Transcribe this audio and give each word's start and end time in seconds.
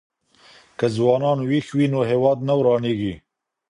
که 0.77 0.85
ځوانان 0.95 1.37
ويښ 1.49 1.67
وي 1.77 1.87
نو 1.93 1.99
هېواد 2.11 2.37
نه 2.47 2.53
ورانېږي. 2.59 3.13